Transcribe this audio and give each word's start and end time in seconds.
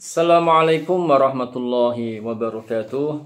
Assalamualaikum 0.00 1.12
warahmatullahi 1.12 2.24
wabarakatuh. 2.24 3.20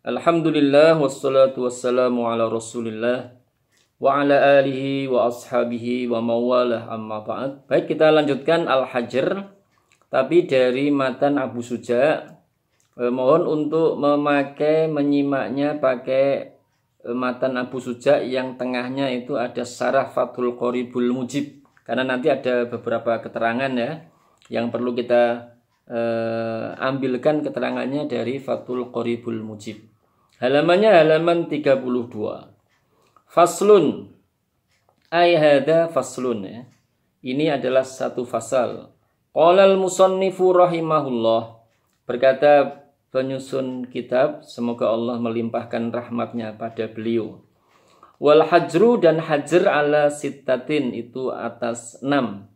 Alhamdulillah 0.00 0.96
wassalatu 0.96 1.68
wassalamu 1.68 2.24
ala 2.24 2.48
Rasulillah 2.48 3.36
wa 4.00 4.16
ala 4.16 4.64
alihi 4.64 5.12
wa 5.12 5.28
ashabihi 5.28 6.08
wa 6.08 6.24
mawalah 6.24 6.88
amma 6.88 7.20
ba'd. 7.20 7.68
Baik, 7.68 7.92
kita 7.92 8.08
lanjutkan 8.08 8.64
Al-Hajr 8.64 9.44
tapi 10.08 10.48
dari 10.48 10.88
matan 10.88 11.36
Abu 11.36 11.60
Suja. 11.60 12.32
Eh, 12.96 13.12
mohon 13.12 13.44
untuk 13.44 14.00
memakai 14.00 14.88
menyimaknya 14.88 15.76
pakai 15.84 16.48
eh, 17.04 17.12
matan 17.12 17.60
Abu 17.60 17.76
Suja 17.76 18.24
yang 18.24 18.56
tengahnya 18.56 19.12
itu 19.12 19.36
ada 19.36 19.68
sarah 19.68 20.08
Fathul 20.08 20.56
Qoribul 20.56 21.12
Mujib 21.12 21.60
karena 21.84 22.08
nanti 22.08 22.32
ada 22.32 22.64
beberapa 22.64 23.20
keterangan 23.20 23.68
ya 23.76 24.08
yang 24.48 24.72
perlu 24.72 24.96
kita 24.96 25.57
eh, 25.88 26.66
ambilkan 26.76 27.40
keterangannya 27.40 28.04
dari 28.06 28.36
Fathul 28.38 28.92
Qoribul 28.92 29.40
Mujib. 29.40 29.80
Halamannya 30.38 30.92
halaman 30.94 31.50
32. 31.50 31.82
Faslun. 33.26 34.14
Ay 35.08 35.34
hada 35.40 35.88
faslun 35.88 36.44
ya. 36.44 36.60
Ini 37.24 37.58
adalah 37.58 37.82
satu 37.82 38.22
fasal. 38.22 38.94
Qala 39.34 39.66
al-musannifu 39.66 40.54
rahimahullah. 40.54 41.58
Berkata 42.06 42.86
penyusun 43.10 43.88
kitab, 43.90 44.46
semoga 44.46 44.92
Allah 44.92 45.18
melimpahkan 45.18 45.90
rahmatnya 45.90 46.54
pada 46.54 46.86
beliau. 46.86 47.42
Wal 48.22 48.46
hajru 48.46 48.98
dan 49.02 49.18
hajr 49.22 49.66
ala 49.66 50.10
sittatin 50.10 50.94
itu 50.94 51.30
atas 51.34 51.98
enam 52.02 52.50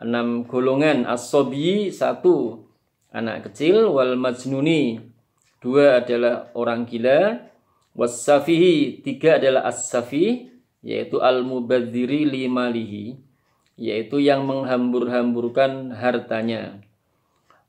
enam 0.00 0.48
golongan 0.48 1.04
asobi 1.08 1.92
satu 1.92 2.64
anak 3.12 3.50
kecil 3.50 3.92
wal 3.92 4.16
majnuni 4.16 5.00
dua 5.60 6.00
adalah 6.00 6.48
orang 6.56 6.88
gila 6.88 7.50
wasafihi 7.92 9.04
tiga 9.04 9.36
adalah 9.36 9.68
as-safi 9.68 10.52
yaitu 10.82 11.22
al 11.22 11.46
mubadziri 11.46 12.26
limalihi 12.26 13.32
yaitu 13.82 14.20
yang 14.20 14.44
menghambur-hamburkan 14.44 15.96
hartanya. 15.96 16.82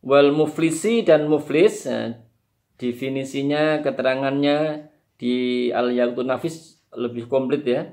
Wal 0.04 0.36
muflisi 0.36 1.02
dan 1.02 1.32
muflis 1.32 1.88
nah, 1.88 2.20
definisinya 2.76 3.80
keterangannya 3.80 4.92
di 5.16 5.70
al 5.72 5.96
nafis 6.28 6.84
lebih 6.92 7.32
komplit 7.32 7.64
ya. 7.64 7.88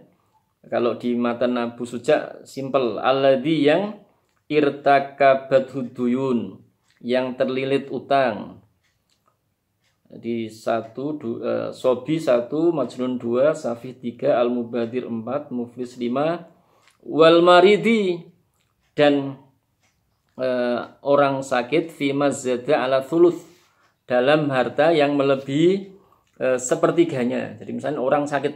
Kalau 0.66 1.00
di 1.00 1.16
matan 1.16 1.56
Abu 1.56 1.88
Suja 1.88 2.44
simple 2.44 3.00
alladhi 3.00 3.64
yang 3.64 3.96
irtakabat 4.50 5.70
huduyun 5.70 6.58
yang 6.98 7.38
terlilit 7.38 7.86
utang. 7.88 8.58
Di 10.10 10.50
satu 10.50 11.14
du, 11.14 11.38
uh, 11.38 11.70
sobi 11.70 12.18
satu 12.18 12.74
majnun 12.74 13.14
dua 13.14 13.54
safih 13.54 13.94
tiga 13.94 14.42
al 14.42 14.50
mubadir 14.50 15.06
empat 15.06 15.54
muflis 15.54 15.94
lima 16.02 16.50
wal 16.98 17.46
maridi 17.46 18.26
dan 18.98 19.38
uh, 20.34 20.98
orang 21.06 21.46
sakit 21.46 21.94
fi 21.94 22.10
mazada 22.10 22.82
ala 22.82 23.06
thuluth 23.06 23.46
dalam 24.10 24.50
harta 24.50 24.90
yang 24.90 25.14
melebihi 25.14 25.94
uh, 26.42 26.58
sepertiganya. 26.58 27.54
Jadi 27.62 27.70
misalnya 27.70 28.02
orang 28.02 28.26
sakit 28.26 28.54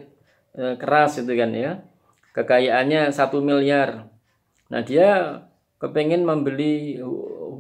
uh, 0.59 0.75
keras 0.75 1.23
itu 1.23 1.39
kan 1.39 1.55
ya 1.55 1.87
kekayaannya 2.35 3.15
satu 3.15 3.39
miliar. 3.39 4.11
Nah 4.75 4.83
dia 4.83 5.39
kepengen 5.85 6.25
membeli 6.25 6.97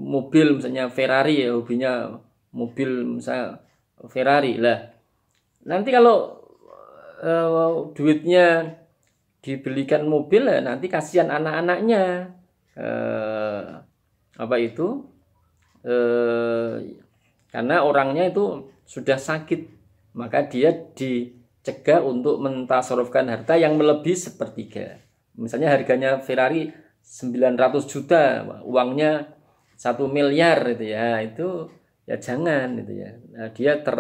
mobil 0.01 0.57
misalnya 0.57 0.89
Ferrari 0.89 1.45
ya 1.45 1.53
hobinya 1.53 2.17
mobil 2.57 3.21
misalnya 3.21 3.61
Ferrari 4.09 4.57
lah. 4.57 4.81
Nanti 5.69 5.93
kalau 5.93 6.41
uh, 7.21 7.93
duitnya 7.93 8.81
dibelikan 9.45 10.09
mobil 10.09 10.49
ya 10.49 10.65
nanti 10.65 10.89
kasihan 10.89 11.29
anak-anaknya. 11.29 12.33
Uh, 12.75 13.85
apa 14.41 14.57
itu? 14.57 15.05
Uh, 15.85 16.81
karena 17.53 17.85
orangnya 17.85 18.33
itu 18.33 18.73
sudah 18.89 19.21
sakit 19.21 19.69
maka 20.17 20.49
dia 20.49 20.73
dicegah 20.73 22.01
untuk 22.01 22.41
mentasarufkan 22.41 23.29
harta 23.29 23.61
yang 23.61 23.77
melebihi 23.77 24.17
sepertiga. 24.17 25.03
Misalnya 25.37 25.75
harganya 25.75 26.23
Ferrari 26.23 26.71
900 27.05 27.85
juta 27.85 28.49
uangnya 28.65 29.37
satu 29.77 30.09
miliar 30.09 30.65
itu 30.73 30.89
ya. 30.89 31.21
Itu 31.21 31.69
ya 32.09 32.17
jangan 32.17 32.81
itu 32.81 32.93
ya. 32.97 33.11
Nah, 33.37 33.49
dia 33.53 33.85
ter 33.85 33.97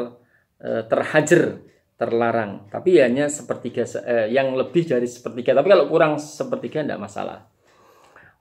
eh, 0.64 0.82
terhajar 0.88 1.60
terlarang. 2.00 2.66
Tapi 2.72 2.98
hanya 2.98 3.28
sepertiga 3.28 3.84
eh, 4.02 4.32
yang 4.32 4.56
lebih 4.56 4.88
dari 4.88 5.06
sepertiga. 5.06 5.52
Tapi 5.52 5.68
kalau 5.68 5.86
kurang 5.86 6.16
sepertiga 6.16 6.82
tidak 6.82 7.04
masalah. 7.04 7.46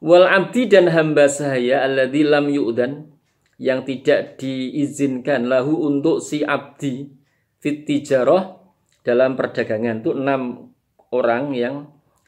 Wal 0.03 0.27
abdi 0.27 0.67
dan 0.67 0.91
hamba 0.91 1.31
sahaya 1.31 1.87
alladzi 1.87 2.23
lam 2.27 2.51
yu'dan 2.51 3.07
yang 3.55 3.87
tidak 3.87 4.35
diizinkan 4.35 5.47
lahu 5.47 5.87
untuk 5.87 6.19
si 6.19 6.43
abdi 6.43 7.07
fit 7.63 7.87
dalam 9.03 9.39
perdagangan. 9.39 10.03
Itu 10.03 10.11
enam 10.19 10.75
orang 11.15 11.55
yang 11.55 11.75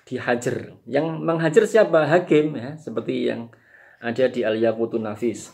dihajar. 0.06 0.78
Yang 0.86 1.06
menghajar 1.20 1.64
siapa? 1.66 2.06
Hakim 2.06 2.54
ya, 2.54 2.78
seperti 2.78 3.34
yang 3.34 3.50
ada 3.98 4.30
di 4.30 4.46
Al 4.46 4.62
Yaqutun 4.62 5.02
Nafis. 5.02 5.50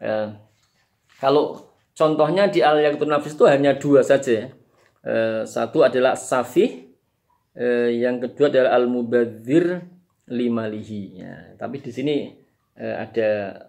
Eh, 0.00 0.32
kalau 1.20 1.68
contohnya 1.92 2.48
di 2.48 2.64
Al 2.64 2.80
Yaqutun 2.80 3.12
Nafis 3.12 3.36
itu 3.36 3.44
hanya 3.44 3.76
dua 3.76 4.00
saja. 4.00 4.48
Eh, 5.04 5.42
satu 5.44 5.84
adalah 5.84 6.16
Safih, 6.16 6.88
eh, 7.52 8.00
yang 8.00 8.24
kedua 8.24 8.48
adalah 8.48 8.80
Al 8.80 8.88
Mubadzir 8.88 9.84
Limalihi. 10.32 11.20
Ya, 11.20 11.52
tapi 11.60 11.84
di 11.84 11.92
sini 11.92 12.32
ada 12.74 13.60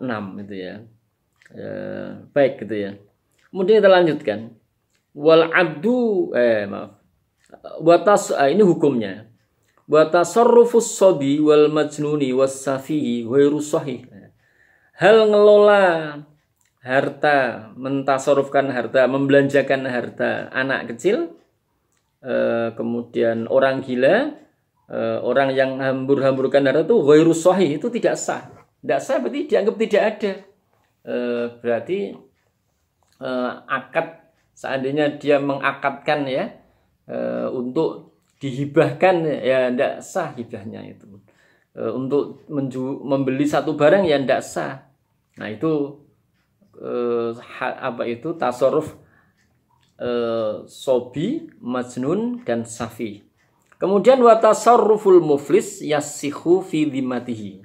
enam 0.00 0.40
itu 0.40 0.56
ya. 0.56 0.80
Baik 2.32 2.64
gitu 2.64 2.74
ya. 2.74 2.90
Kemudian 3.52 3.84
kita 3.84 3.92
lanjutkan. 3.92 4.56
Wal 5.12 5.52
abdu 5.52 6.32
eh 6.32 6.64
maaf. 6.64 6.98
Watas 7.84 8.34
ini 8.50 8.64
hukumnya 8.66 9.30
wa 9.84 10.02
tasarrufus 10.08 10.96
sobi 10.96 11.40
wal 11.40 11.68
majnuni 11.68 12.32
was 12.32 12.64
safihi 12.64 13.24
ghairu 13.28 13.60
sahih. 13.60 14.08
Hal 14.94 15.26
ngelola 15.26 15.82
harta, 16.84 17.72
mentasarufkan 17.74 18.68
harta, 18.70 19.08
membelanjakan 19.08 19.88
harta 19.88 20.52
anak 20.52 20.94
kecil, 20.94 21.32
eh, 22.20 22.70
kemudian 22.76 23.48
orang 23.48 23.80
gila, 23.80 24.36
eh, 24.92 25.18
orang 25.24 25.56
yang 25.56 25.80
hambur-hamburkan 25.80 26.62
harta 26.68 26.84
itu 26.84 27.00
ghairu 27.00 27.32
sahih, 27.32 27.80
itu 27.80 27.88
tidak 27.88 28.20
sah. 28.20 28.52
Tidak 28.84 29.00
sah 29.00 29.16
berarti 29.18 29.40
dianggap 29.48 29.74
tidak 29.80 30.02
ada. 30.14 30.32
Eh, 31.04 31.46
berarti 31.60 31.98
akad 33.64 34.20
seandainya 34.52 35.16
dia 35.16 35.40
mengakadkan 35.40 36.28
ya 36.28 36.52
untuk 37.48 38.13
dihibahkan 38.44 39.24
ya 39.40 39.72
tidak 39.72 40.04
sah 40.04 40.36
hibahnya 40.36 40.84
itu. 40.84 41.08
E, 41.72 41.80
untuk 41.88 42.44
menju 42.52 43.00
membeli 43.00 43.48
satu 43.48 43.72
barang 43.72 44.04
yang 44.04 44.28
tidak 44.28 44.44
sah. 44.44 44.84
Nah 45.40 45.48
itu 45.48 46.04
e, 46.76 46.92
apa 47.56 48.04
itu? 48.04 48.36
Tasarruf 48.36 48.92
e, 49.96 50.10
sobi 50.68 51.48
majnun 51.64 52.44
dan 52.44 52.68
safi. 52.68 53.24
Kemudian 53.80 54.20
wa 54.20 54.36
tasarruful 54.36 55.24
muflis 55.24 55.80
yasihu 55.80 56.60
fi 56.60 56.84
dhimatihi. 56.84 57.64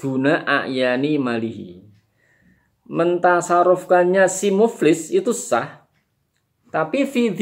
Duna 0.00 0.48
ayani 0.48 1.20
malihi. 1.20 1.84
Mentasarufkannya 2.88 4.26
si 4.32 4.48
muflis 4.48 5.12
itu 5.12 5.36
sah 5.36 5.80
tapi 6.70 7.02
fi 7.02 7.34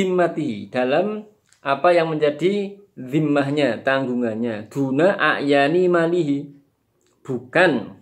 dalam 0.72 1.28
apa 1.68 1.92
yang 1.92 2.08
menjadi 2.08 2.80
zimmahnya, 2.96 3.84
tanggungannya. 3.84 4.72
Duna 4.72 5.20
ayani 5.20 5.84
malihi. 5.92 6.48
Bukan 7.20 8.00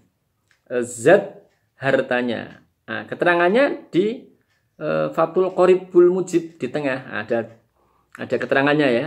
eh, 0.70 0.84
zat 0.86 1.50
hartanya. 1.74 2.62
Nah, 2.86 3.02
keterangannya 3.10 3.90
di 3.90 4.30
uh, 4.78 5.10
Fatul 5.10 5.50
Qoribul 5.52 6.14
Mujib 6.14 6.54
di 6.54 6.70
tengah 6.70 7.10
ada 7.10 7.58
ada 8.14 8.36
keterangannya 8.38 8.88
ya. 8.94 9.06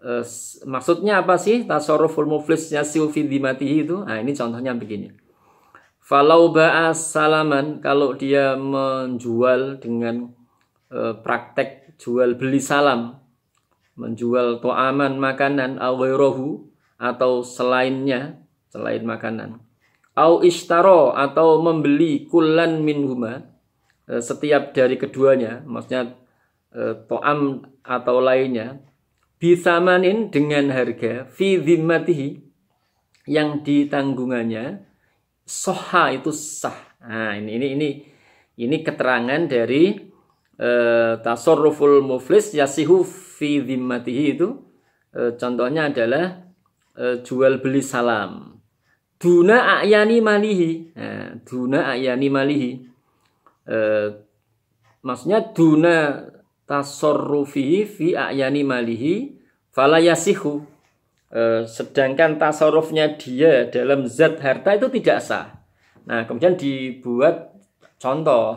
Uh, 0.00 0.24
maksudnya 0.64 1.20
apa 1.20 1.36
sih 1.36 1.68
tasarruful 1.68 2.24
muflis 2.24 2.72
yasiu 2.72 3.12
fi 3.12 3.28
dimatihi 3.28 3.84
itu? 3.84 4.00
Nah, 4.00 4.16
ini 4.24 4.32
contohnya 4.32 4.72
begini. 4.72 5.12
Falau 6.00 6.50
ba'a 6.50 6.96
salaman 6.96 7.84
kalau 7.84 8.16
dia 8.16 8.56
menjual 8.56 9.78
dengan 9.78 10.32
uh, 10.88 11.14
praktek 11.20 12.00
jual 12.00 12.34
beli 12.40 12.58
salam 12.58 13.20
menjual 14.00 14.64
to'aman 14.64 15.20
makanan 15.20 15.76
awirohu 15.76 16.72
atau 16.96 17.44
selainnya 17.44 18.40
selain 18.72 19.04
makanan. 19.04 19.60
Au 20.16 20.40
ishtaro 20.40 21.12
atau 21.12 21.60
membeli 21.60 22.24
kulan 22.24 22.80
minhuma 22.80 23.44
e, 24.08 24.24
setiap 24.24 24.72
dari 24.72 24.96
keduanya 24.96 25.60
maksudnya 25.68 26.16
e, 26.72 26.96
to'am 27.04 27.68
atau 27.84 28.16
lainnya 28.24 28.80
bisamanin 29.36 30.32
dengan 30.32 30.72
harga 30.72 31.28
fi 31.28 31.60
zimmatihi 31.60 32.40
yang 33.28 33.60
ditanggungannya 33.60 34.88
soha 35.44 36.16
itu 36.16 36.32
sah. 36.32 36.96
Nah 37.04 37.36
ini 37.36 37.56
ini 37.56 37.66
ini 37.76 37.88
ini 38.60 38.76
keterangan 38.84 39.48
dari 39.48 40.09
e, 40.60 40.70
tasarruful 41.24 42.04
muflis 42.04 42.52
yasihu 42.52 43.00
fi 43.08 43.64
zimmatihi 43.64 44.24
itu 44.36 44.60
e, 45.16 45.32
contohnya 45.40 45.88
adalah 45.88 46.44
e, 46.92 47.24
jual 47.24 47.64
beli 47.64 47.80
salam. 47.80 48.60
Duna 49.20 49.84
ayani 49.84 50.24
malihi. 50.24 50.96
Nah, 50.96 51.36
duna 51.44 51.92
ayani 51.92 52.28
malihi. 52.32 52.70
Eh, 53.68 54.08
maksudnya 55.04 55.52
duna 55.52 56.26
tasorrufi 56.64 57.84
fi 57.84 58.16
ayani 58.16 58.64
malihi 58.64 59.36
falayasihu 59.70 60.64
eh, 61.28 61.68
sedangkan 61.68 62.40
tasarrufnya 62.40 63.20
dia 63.20 63.68
dalam 63.68 64.08
zat 64.08 64.40
harta 64.40 64.74
itu 64.74 64.88
tidak 64.88 65.20
sah. 65.20 65.46
Nah 66.08 66.24
kemudian 66.24 66.56
dibuat 66.56 67.52
contoh. 68.00 68.56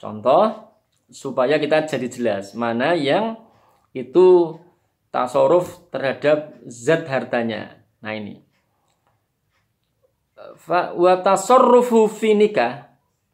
Contoh 0.00 0.69
supaya 1.10 1.58
kita 1.58 1.84
jadi 1.86 2.08
jelas 2.08 2.54
mana 2.54 2.94
yang 2.94 3.38
itu 3.90 4.58
tasarruf 5.10 5.90
terhadap 5.90 6.62
zat 6.70 7.06
hartanya. 7.10 7.82
Nah 8.00 8.14
ini. 8.14 8.40
Wa 10.70 11.20
tasarrufu 11.20 12.08
fi 12.08 12.32
nikah 12.32 12.90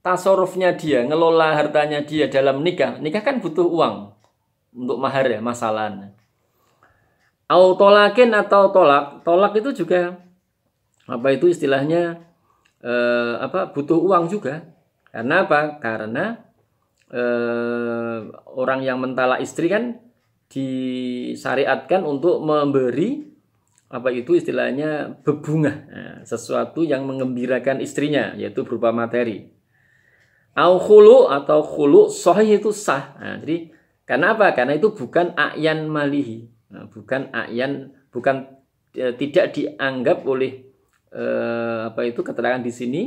tasarrufnya 0.07 0.79
dia 0.79 1.03
ngelola 1.03 1.59
hartanya 1.59 2.07
dia 2.07 2.31
dalam 2.31 2.63
nikah. 2.63 3.03
Nikah 3.03 3.27
kan 3.27 3.43
butuh 3.43 3.67
uang 3.67 4.15
untuk 4.79 5.03
mahar 5.03 5.27
ya 5.27 5.43
masalah. 5.43 6.15
Au 7.51 7.75
tolakin 7.75 8.31
atau 8.35 8.71
tolak. 8.71 9.27
Tolak 9.27 9.59
itu 9.59 9.85
juga 9.85 10.23
apa 11.07 11.29
itu 11.31 11.47
istilahnya 11.51 12.23
eh, 12.83 13.35
apa 13.43 13.75
butuh 13.75 13.99
uang 13.99 14.31
juga. 14.31 14.63
Karena 15.11 15.43
apa? 15.43 15.79
Karena 15.83 16.46
eh, 17.13 18.19
orang 18.57 18.81
yang 18.83 18.99
mentala 18.99 19.39
istri 19.39 19.71
kan 19.71 19.99
disyariatkan 20.47 22.07
untuk 22.07 22.39
memberi 22.43 23.27
apa 23.87 24.11
itu 24.11 24.35
istilahnya 24.35 25.23
bebungah 25.23 25.77
nah, 25.87 26.19
sesuatu 26.27 26.83
yang 26.83 27.07
mengembirakan 27.07 27.79
istrinya 27.79 28.35
yaitu 28.35 28.67
berupa 28.67 28.91
materi. 28.91 29.47
Au 30.57 30.81
khulu 30.81 31.29
atau 31.29 31.61
khulu 31.61 32.09
sahih 32.09 32.59
itu 32.59 32.73
sah. 32.73 33.15
Nah, 33.21 33.37
jadi 33.45 33.71
karena 34.09 34.33
apa? 34.33 34.57
Karena 34.57 34.75
itu 34.75 34.91
bukan 34.91 35.37
ayan 35.37 35.85
malihi. 35.87 36.49
Nah, 36.73 36.89
bukan 36.89 37.29
ayan 37.31 37.93
bukan 38.09 38.49
e, 38.97 39.13
tidak 39.21 39.53
dianggap 39.53 40.25
oleh 40.25 40.67
e, 41.13 41.25
apa 41.93 42.09
itu 42.09 42.25
keterangan 42.25 42.65
di 42.65 42.73
sini 42.73 43.03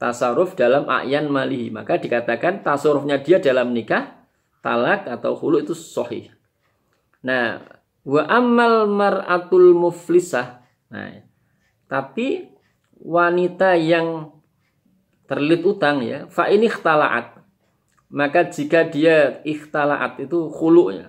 tasaruf 0.00 0.56
dalam 0.56 0.88
ayan 0.88 1.28
malihi 1.28 1.68
maka 1.68 2.00
dikatakan 2.00 2.64
tasarufnya 2.64 3.20
dia 3.20 3.36
dalam 3.36 3.76
nikah 3.76 4.24
talak 4.64 5.04
atau 5.04 5.36
khulu 5.36 5.60
itu 5.60 5.76
sahih 5.76 6.32
nah 7.20 7.60
Wa 8.04 8.24
amal 8.24 8.88
mar'atul 8.88 9.76
muflisah. 9.76 10.64
Nah, 10.88 11.20
tapi 11.84 12.48
wanita 12.96 13.76
yang 13.76 14.32
terlilit 15.28 15.62
utang 15.62 16.00
ya, 16.02 16.26
fa 16.32 16.48
ini 16.48 16.66
ikhtalaat. 16.66 17.38
Maka 18.10 18.50
jika 18.50 18.88
dia 18.88 19.44
ikhtalaat 19.46 20.18
itu 20.18 20.50
khulu 20.50 20.90
ya. 20.90 21.06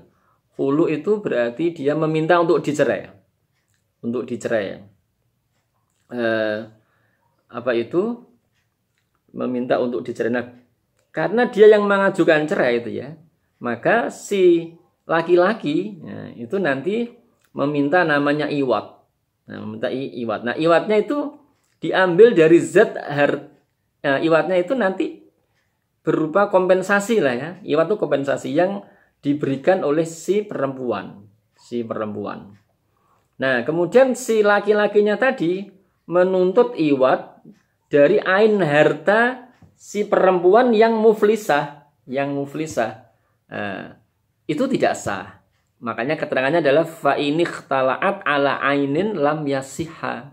Khulu 0.54 0.92
itu 0.92 1.18
berarti 1.24 1.74
dia 1.74 1.98
meminta 1.98 2.38
untuk 2.38 2.62
dicerai. 2.62 3.10
Untuk 4.04 4.30
dicerai. 4.30 4.86
Eh, 6.12 6.60
apa 7.50 7.72
itu? 7.74 8.30
Meminta 9.32 9.80
untuk 9.80 10.04
dicerai. 10.04 10.32
Nah, 10.32 10.46
karena 11.12 11.48
dia 11.48 11.68
yang 11.68 11.88
mengajukan 11.88 12.48
cerai 12.48 12.84
itu 12.84 13.00
ya, 13.00 13.16
maka 13.60 14.08
si 14.12 14.76
laki-laki 15.08 16.00
ya, 16.04 16.20
itu 16.40 16.56
nanti 16.60 17.12
meminta 17.52 18.08
namanya 18.08 18.48
iwat. 18.48 19.04
Nah, 19.52 19.58
meminta 19.68 19.92
iwat. 19.92 20.48
Nah, 20.48 20.56
iwatnya 20.56 21.04
itu 21.04 21.36
diambil 21.84 22.32
dari 22.32 22.60
zat 22.62 22.96
har 22.96 23.52
nah, 24.06 24.22
iwatnya 24.22 24.56
itu 24.62 24.74
nanti 24.78 25.22
berupa 26.02 26.48
kompensasi 26.48 27.20
lah 27.20 27.36
ya. 27.36 27.50
Iwat 27.64 27.92
itu 27.92 27.98
kompensasi 28.00 28.50
yang 28.56 28.86
diberikan 29.22 29.86
oleh 29.86 30.08
si 30.08 30.42
perempuan, 30.42 31.28
si 31.54 31.86
perempuan. 31.86 32.58
Nah, 33.38 33.66
kemudian 33.66 34.14
si 34.18 34.42
laki-lakinya 34.42 35.18
tadi 35.18 35.70
menuntut 36.10 36.74
iwat 36.78 37.42
dari 37.92 38.24
ain 38.24 38.64
harta 38.64 39.52
si 39.76 40.08
perempuan 40.08 40.72
yang 40.72 40.96
muflisah, 40.96 41.92
yang 42.08 42.32
muflisah. 42.32 43.12
Nah, 43.52 44.00
itu 44.48 44.64
tidak 44.72 44.96
sah. 44.96 45.44
Makanya 45.82 46.16
keterangannya 46.16 46.62
adalah 46.62 46.86
fa 46.86 47.18
ini 47.18 47.42
khtala'at 47.42 48.22
ala 48.24 48.62
ainin 48.62 49.18
lam 49.18 49.42
yasiha. 49.44 50.30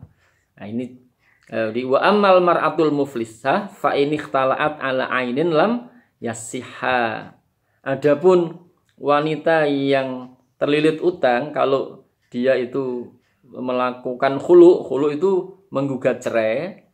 Nah 0.61 0.67
ini 0.69 1.01
eh, 1.49 1.73
di 1.73 1.89
wa 1.89 2.05
amal 2.05 2.45
mar'atul 2.45 2.93
muflisah 2.93 3.73
fa 3.73 3.97
ini 3.97 4.21
khtala'at 4.21 4.77
ala 4.77 5.09
ainin 5.09 5.49
lam 5.49 5.89
yasiha. 6.21 7.33
Adapun 7.81 8.61
wanita 9.01 9.65
yang 9.65 10.37
terlilit 10.61 11.01
utang 11.01 11.57
kalau 11.57 12.05
dia 12.29 12.53
itu 12.61 13.17
melakukan 13.49 14.37
hulu, 14.37 14.85
hulu 14.85 15.09
itu 15.17 15.33
menggugat 15.73 16.21
cerai. 16.21 16.88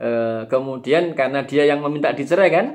E, 0.00 0.10
kemudian 0.48 1.12
karena 1.12 1.44
dia 1.44 1.68
yang 1.68 1.84
meminta 1.84 2.16
dicerai 2.16 2.48
kan, 2.48 2.66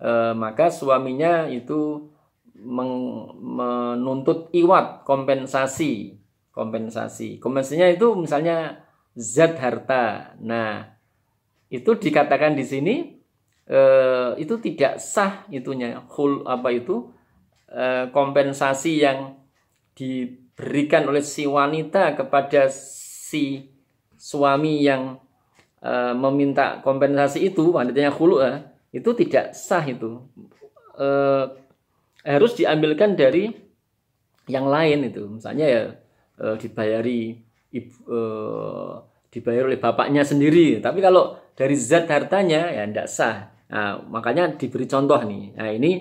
e, 0.00 0.32
maka 0.32 0.72
suaminya 0.72 1.44
itu 1.52 2.08
menuntut 2.56 4.48
iwat 4.56 5.04
kompensasi 5.04 6.22
kompensasi. 6.52 7.40
Kompensasinya 7.40 7.88
itu 7.88 8.12
misalnya 8.14 8.84
zat 9.16 9.56
harta. 9.58 10.36
Nah 10.38 10.92
itu 11.72 11.96
dikatakan 11.96 12.52
di 12.52 12.64
sini 12.68 12.94
eh, 13.66 14.30
itu 14.36 14.54
tidak 14.60 15.00
sah 15.00 15.48
itunya. 15.48 16.04
Hul 16.12 16.44
apa 16.44 16.70
itu? 16.70 17.10
Eh, 17.72 18.12
kompensasi 18.12 19.00
yang 19.00 19.40
diberikan 19.96 21.08
oleh 21.08 21.24
si 21.24 21.48
wanita 21.48 22.12
kepada 22.12 22.68
si 22.68 23.72
suami 24.20 24.84
yang 24.84 25.16
eh, 25.82 26.14
meminta 26.14 26.80
kompensasi 26.80 27.52
itu 27.52 27.74
wanitanya 27.74 28.14
hulu 28.14 28.40
eh, 28.40 28.62
itu 28.94 29.10
tidak 29.18 29.52
sah 29.52 29.84
itu. 29.84 30.22
Eh, 30.96 31.44
harus 32.22 32.54
diambilkan 32.54 33.18
dari 33.18 33.50
yang 34.46 34.66
lain 34.66 35.10
itu. 35.10 35.22
Misalnya 35.26 35.66
ya 35.66 35.82
e, 36.38 36.46
dibayari 36.58 37.38
e, 37.74 38.18
dibayar 39.32 39.64
oleh 39.66 39.78
bapaknya 39.78 40.22
sendiri. 40.22 40.78
Tapi 40.78 40.98
kalau 41.02 41.38
dari 41.54 41.74
zat 41.78 42.08
hartanya 42.10 42.70
ya 42.72 42.82
tidak 42.86 43.08
sah. 43.10 43.36
Nah, 43.72 44.04
makanya 44.08 44.52
diberi 44.54 44.84
contoh 44.84 45.18
nih. 45.22 45.56
Nah 45.56 45.68
ini 45.72 45.92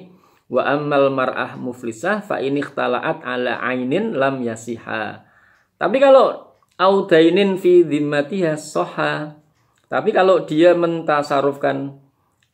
wa 0.51 0.67
amal 0.67 1.07
mar'ah 1.15 1.55
muflisah 1.55 2.19
fa 2.19 2.43
ini 2.43 2.59
ikhtalaat 2.59 3.23
ala 3.23 3.63
ainin 3.63 4.11
lam 4.17 4.43
yasiha. 4.43 5.23
Tapi 5.79 5.97
kalau 5.97 6.51
audainin 6.75 7.55
fi 7.55 7.88
dhimmatiha 7.88 8.59
soha 8.59 9.40
tapi 9.91 10.15
kalau 10.15 10.48
dia 10.48 10.71
mentasarufkan 10.71 12.00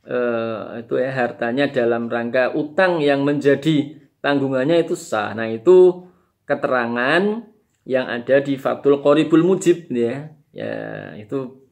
eh, 0.02 0.82
itu 0.82 0.98
ya 0.98 1.14
hartanya 1.14 1.70
dalam 1.70 2.10
rangka 2.10 2.58
utang 2.58 2.98
yang 2.98 3.22
menjadi 3.22 4.08
tanggungannya 4.28 4.82
itu 4.82 4.98
sah. 4.98 5.38
Nah, 5.38 5.48
itu 5.48 6.10
keterangan 6.50 7.46
yang 7.88 8.06
ada 8.10 8.44
di 8.44 8.60
Fatul 8.60 9.00
Qoribul 9.00 9.46
Mujib 9.46 9.88
ya. 9.94 10.34
Ya, 10.52 11.14
itu 11.22 11.70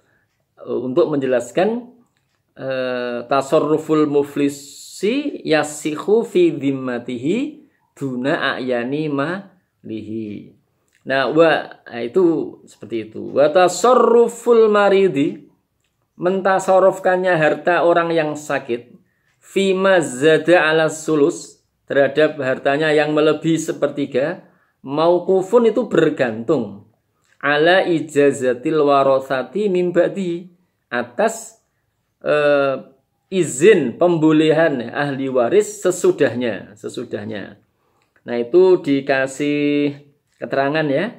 uh, 0.62 0.80
untuk 0.86 1.10
menjelaskan 1.10 1.90
uh, 2.54 3.26
tasarruful 3.26 4.06
muflisi 4.06 5.42
yasihu 5.42 6.22
fi 6.22 6.54
dhimmatihi 6.54 7.66
duna 7.98 8.62
ayani 8.62 9.10
lihi. 9.82 10.54
Nah, 11.06 11.34
wa 11.34 11.82
nah, 11.90 12.02
itu 12.02 12.58
seperti 12.70 13.10
itu. 13.10 13.34
Wa 13.34 13.50
tasarruful 13.50 14.70
maridi 14.70 15.45
mentasarufkannya 16.16 17.36
harta 17.36 17.84
orang 17.84 18.12
yang 18.12 18.34
sakit 18.40 18.96
fima 19.40 20.00
zada 20.00 20.72
ala 20.72 20.88
sulus 20.88 21.64
terhadap 21.86 22.40
hartanya 22.42 22.90
yang 22.96 23.12
melebihi 23.12 23.60
sepertiga 23.60 24.48
kufun 25.28 25.70
itu 25.70 25.86
bergantung 25.92 26.90
ala 27.44 27.86
ijazatil 27.86 28.82
warosati 28.82 29.70
mimbadi 29.70 30.50
atas 30.90 31.62
eh, 32.24 32.96
izin 33.30 33.98
pembolehan 33.98 34.94
ahli 34.94 35.30
waris 35.30 35.82
sesudahnya, 35.82 36.78
sesudahnya. 36.78 37.60
Nah, 38.26 38.36
itu 38.42 38.82
dikasih 38.82 40.02
keterangan 40.42 40.86
ya. 40.90 41.14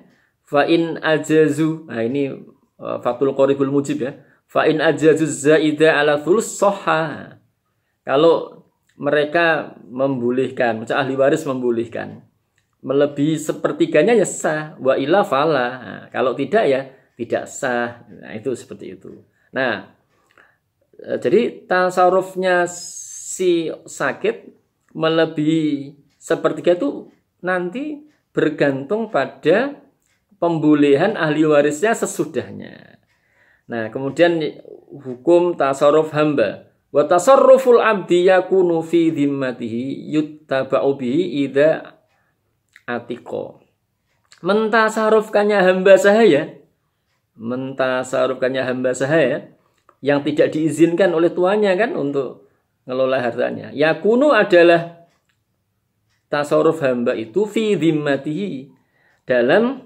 Fa 0.46 0.66
in 0.66 0.98
ajazu. 1.02 1.86
Nah, 1.90 2.02
ini 2.02 2.30
uh, 2.78 2.98
Fatul 3.02 3.34
Qoribul 3.34 3.70
Mujib 3.70 4.02
ya. 4.02 4.18
Fa 4.46 4.64
in 4.70 4.78
zaida 5.26 5.98
ala 5.98 6.22
thulus 6.22 6.54
soha. 6.54 7.36
Kalau 8.06 8.64
mereka 8.96 9.76
membolehkan, 9.84 10.86
macam 10.86 10.96
ahli 10.96 11.14
waris 11.18 11.44
membolehkan 11.44 12.26
melebihi 12.86 13.34
sepertiganya 13.34 14.14
ya 14.14 14.22
sah 14.22 14.78
wa 14.78 14.94
ila 14.94 15.26
fala. 15.26 15.66
Nah, 15.66 16.02
kalau 16.14 16.38
tidak 16.38 16.64
ya 16.70 16.80
tidak 17.18 17.50
sah. 17.50 18.06
Nah 18.06 18.30
itu 18.38 18.54
seperti 18.54 18.94
itu. 18.94 19.26
Nah 19.50 19.90
e, 20.94 21.18
jadi 21.18 21.66
tasarufnya 21.66 22.70
si 22.70 23.74
sakit 23.74 24.54
melebihi 24.94 25.98
sepertiga 26.14 26.78
itu 26.78 27.10
nanti 27.42 28.06
bergantung 28.30 29.10
pada 29.10 29.82
pembolehan 30.38 31.18
ahli 31.18 31.42
warisnya 31.42 31.96
sesudahnya 31.96 32.95
nah 33.66 33.90
kemudian 33.90 34.38
hukum 34.90 35.58
tasarruf 35.58 36.14
hamba 36.14 36.70
wa 36.94 37.02
tasarruful 37.04 37.82
abdi 37.82 38.30
yakunu 38.30 38.80
fi 38.80 39.10
dhimmatihi 39.10 40.14
yuttaba'u 40.14 40.96
bihi 40.96 41.44
idza 41.44 41.96
atiko. 42.86 43.60
Mentasarufkannya 44.40 45.58
hamba 45.58 45.98
sahaya, 45.98 46.54
mentasarufkannya 47.34 48.62
hamba 48.62 48.94
sahaya 48.94 49.50
yang 50.00 50.22
tidak 50.22 50.54
diizinkan 50.54 51.10
oleh 51.10 51.34
tuannya 51.34 51.74
kan 51.74 51.98
untuk 51.98 52.46
ngelola 52.86 53.18
hartanya. 53.18 53.74
Yakunu 53.74 54.30
adalah 54.30 55.10
tasaruf 56.30 56.78
hamba 56.80 57.18
itu 57.18 57.42
fi 57.44 57.74
dhimmatihi 57.74 58.70
dalam 59.26 59.82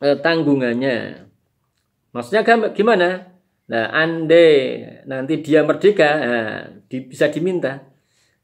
eh, 0.00 0.16
tanggungannya. 0.16 1.28
Maksudnya 2.12 2.44
gimana? 2.76 3.32
Nah, 3.72 3.88
andai 3.88 4.84
nanti 5.08 5.40
dia 5.40 5.64
merdeka, 5.64 6.10
nah, 6.20 6.60
di, 6.84 7.08
bisa 7.08 7.32
diminta. 7.32 7.80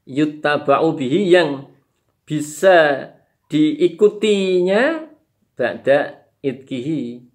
Yuttaba'u 0.09 0.97
bihi 0.97 1.29
yang 1.29 1.69
bisa 2.25 3.09
diikutinya 3.49 5.05
ba'da 5.57 6.29
itkihi 6.45 7.25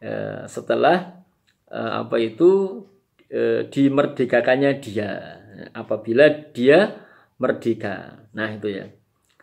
eh, 0.00 0.42
setelah 0.48 1.24
eh, 1.68 1.92
apa 2.00 2.16
itu 2.20 2.84
eh, 3.28 3.68
dimerdekakannya 3.68 4.80
dia 4.80 5.40
apabila 5.76 6.28
dia 6.52 7.04
merdeka. 7.36 8.26
Nah 8.32 8.48
itu 8.52 8.68
ya. 8.68 8.84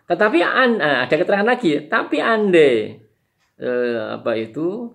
Tetapi 0.09 0.39
an, 0.41 0.81
ada 0.81 1.13
keterangan 1.13 1.49
lagi 1.49 1.77
tapi 1.89 2.21
ande 2.21 3.03
apa 4.13 4.37
itu 4.37 4.93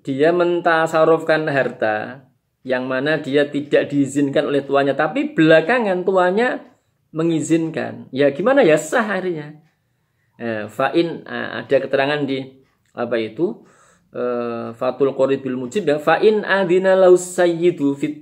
dia 0.00 0.32
mentasarufkan 0.32 1.44
harta 1.52 2.24
yang 2.64 2.88
mana 2.88 3.20
dia 3.20 3.50
tidak 3.50 3.92
diizinkan 3.92 4.48
oleh 4.48 4.64
tuannya 4.64 4.96
tapi 4.96 5.36
belakangan 5.36 6.08
tuannya 6.08 6.72
mengizinkan. 7.12 8.08
Ya 8.08 8.32
gimana 8.32 8.64
ya? 8.64 8.80
Sah 8.80 9.04
harinya 9.04 9.62
eh, 10.40 10.64
fa'in 10.66 11.22
eh, 11.22 11.48
ada 11.62 11.76
keterangan 11.76 12.24
di 12.24 12.40
apa 12.96 13.16
itu? 13.20 13.62
Eh, 14.12 14.76
fatul 14.76 15.16
qoribil 15.16 15.56
mujib 15.56 15.88
ya 15.88 15.96
fa'in 15.96 16.44
adina 16.44 16.92
laus 16.92 17.32
sayyidu 17.32 17.96
fit 17.96 18.20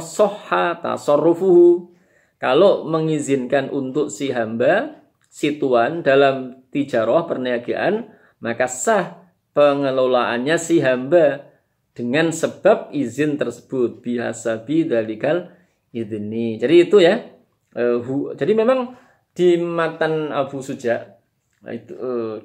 soha 0.00 0.76
tasarrufuhu. 0.80 1.96
Kalau 2.40 2.88
mengizinkan 2.88 3.68
untuk 3.68 4.08
si 4.08 4.32
hamba 4.32 5.00
si 5.30 5.60
tuan 5.60 6.02
dalam 6.02 6.64
tijarah 6.72 7.28
perniagaan 7.28 8.10
maka 8.42 8.66
sah 8.66 9.29
pengelolaannya 9.52 10.56
si 10.56 10.78
hamba 10.82 11.50
dengan 11.96 12.30
sebab 12.30 12.94
izin 12.94 13.36
tersebut 13.36 14.00
biasa 14.00 14.62
dalikal 14.66 15.50
idni. 15.90 16.56
Jadi 16.58 16.74
itu 16.86 16.98
ya. 17.02 17.24
Uh, 17.70 18.02
hu, 18.02 18.34
jadi 18.34 18.50
memang 18.54 18.98
di 19.30 19.54
matan 19.54 20.34
Abu 20.34 20.58
Suja 20.58 21.20
Nah, 21.60 21.72
itu 21.76 21.92
uh, 21.92 22.40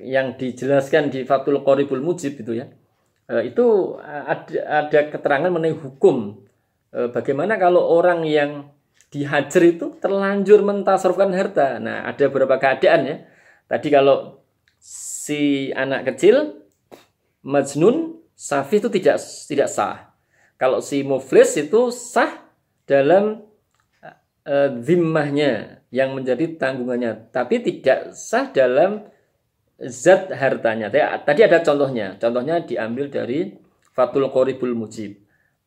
yang 0.00 0.36
dijelaskan 0.36 1.08
di 1.12 1.24
Fatul 1.24 1.64
Qoribul 1.64 2.04
Mujib 2.04 2.40
itu 2.40 2.56
ya. 2.56 2.68
Uh, 3.30 3.40
itu 3.40 3.96
ada 4.02 4.84
ada 4.84 5.00
keterangan 5.08 5.48
mengenai 5.48 5.76
hukum. 5.76 6.44
Uh, 6.92 7.08
bagaimana 7.08 7.56
kalau 7.56 7.80
orang 7.80 8.26
yang 8.28 8.68
dihajar 9.10 9.62
itu 9.64 9.96
terlanjur 9.98 10.60
mentasarufkan 10.60 11.32
harta. 11.32 11.80
Nah, 11.80 12.04
ada 12.04 12.24
beberapa 12.28 12.60
keadaan 12.60 13.00
ya. 13.08 13.16
Tadi 13.70 13.88
kalau 13.88 14.39
si 14.80 15.70
anak 15.76 16.10
kecil 16.10 16.64
majnun 17.44 18.18
safi 18.32 18.80
itu 18.80 18.88
tidak 18.88 19.20
tidak 19.20 19.68
sah. 19.68 20.16
Kalau 20.56 20.80
si 20.80 21.04
muflis 21.04 21.56
itu 21.56 21.92
sah 21.92 22.48
dalam 22.88 23.44
uh, 24.48 24.68
zimmahnya 24.80 25.84
yang 25.92 26.16
menjadi 26.16 26.56
tanggungannya, 26.56 27.32
tapi 27.32 27.60
tidak 27.60 28.16
sah 28.16 28.48
dalam 28.48 29.04
zat 29.80 30.28
hartanya. 30.32 30.92
Tadi 31.24 31.40
ada 31.40 31.64
contohnya, 31.64 32.16
contohnya 32.20 32.60
diambil 32.60 33.08
dari 33.08 33.56
Fatul 33.96 34.28
Qoribul 34.28 34.76
Mujib. 34.76 35.16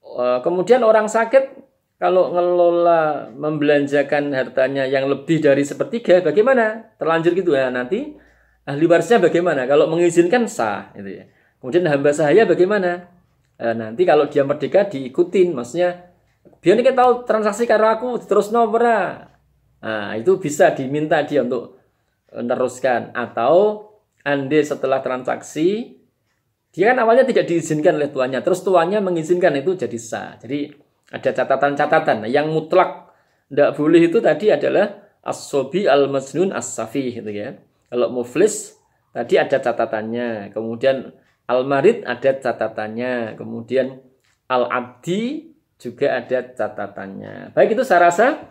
Eh, 0.03 0.39
kemudian 0.45 0.85
orang 0.85 1.09
sakit 1.09 1.57
kalau 1.97 2.35
ngelola 2.35 3.31
membelanjakan 3.33 4.35
hartanya 4.35 4.83
yang 4.85 5.07
lebih 5.07 5.39
dari 5.41 5.63
sepertiga, 5.65 6.19
bagaimana? 6.21 6.93
Terlanjur 6.99 7.33
gitu 7.33 7.51
ya 7.55 7.71
nanti 7.73 8.13
ahli 8.63 8.85
warisnya 8.87 9.19
bagaimana? 9.19 9.67
Kalau 9.67 9.87
mengizinkan 9.91 10.47
sah, 10.47 10.91
gitu 10.95 11.23
ya. 11.23 11.25
Kemudian 11.59 11.87
hamba 11.87 12.11
sahaya 12.11 12.43
bagaimana? 12.43 13.07
Eh, 13.59 13.75
nanti 13.75 14.03
kalau 14.03 14.27
dia 14.27 14.43
merdeka 14.43 14.87
diikutin, 14.89 15.55
maksudnya 15.55 16.11
biar 16.59 16.79
kita 16.79 16.95
tahu 16.95 17.11
transaksi 17.23 17.63
karena 17.63 17.99
aku 17.99 18.19
terus 18.23 18.51
nomor 18.51 18.83
Nah, 19.83 20.15
itu 20.15 20.39
bisa 20.39 20.71
diminta 20.71 21.19
dia 21.27 21.43
untuk 21.43 21.75
meneruskan 22.31 23.11
atau 23.11 23.83
ande 24.23 24.63
setelah 24.63 25.03
transaksi 25.03 25.99
dia 26.73 26.89
kan 26.89 27.03
awalnya 27.03 27.27
tidak 27.27 27.45
diizinkan 27.51 28.01
oleh 28.01 28.09
tuannya, 28.09 28.41
terus 28.41 28.65
tuannya 28.65 28.97
mengizinkan 28.97 29.53
itu 29.59 29.77
jadi 29.77 29.97
sah. 30.01 30.41
Jadi 30.41 30.73
ada 31.13 31.29
catatan-catatan. 31.29 32.25
Nah, 32.25 32.29
yang 32.31 32.49
mutlak 32.49 33.13
tidak 33.45 33.77
boleh 33.77 34.09
itu 34.09 34.17
tadi 34.17 34.49
adalah 34.49 34.89
as-sobi 35.21 35.85
al-masnun 35.85 36.49
as-safi 36.49 37.13
gitu 37.13 37.29
ya. 37.29 37.53
Kalau 37.93 38.09
muflis 38.09 38.73
tadi 39.13 39.37
ada 39.37 39.61
catatannya, 39.61 40.49
kemudian 40.49 41.13
al-marid 41.45 42.01
ada 42.09 42.33
catatannya, 42.41 43.37
kemudian 43.37 44.01
al-abdi 44.49 45.53
juga 45.77 46.17
ada 46.17 46.41
catatannya. 46.41 47.53
Baik 47.53 47.77
itu 47.77 47.85
saya 47.85 48.09
rasa 48.09 48.49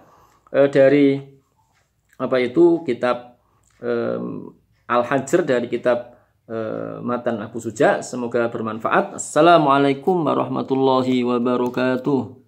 eh, 0.54 0.70
dari 0.70 1.18
apa 2.22 2.38
itu 2.38 2.87
kitab 2.87 3.42
eh, 3.82 4.22
Al-Hajr 4.87 5.42
dari 5.42 5.66
kitab 5.66 6.14
eh, 6.46 7.02
Matan 7.02 7.42
Abu 7.42 7.58
Suja. 7.58 7.99
Semoga 7.99 8.46
bermanfaat. 8.46 9.18
Assalamualaikum 9.18 10.22
warahmatullahi 10.22 11.26
wabarakatuh. 11.26 12.41